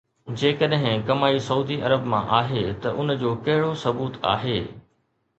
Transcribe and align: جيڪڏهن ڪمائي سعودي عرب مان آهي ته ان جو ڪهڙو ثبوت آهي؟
جيڪڏهن 0.41 1.01
ڪمائي 1.09 1.41
سعودي 1.47 1.75
عرب 1.89 2.07
مان 2.13 2.31
آهي 2.37 2.63
ته 2.85 2.97
ان 3.03 3.13
جو 3.25 3.33
ڪهڙو 3.49 3.69
ثبوت 3.83 4.17
آهي؟ 4.31 4.57